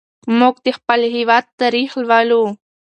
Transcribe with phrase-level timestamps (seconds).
[0.39, 2.43] موږ د خپل هېواد تاریخ لولو.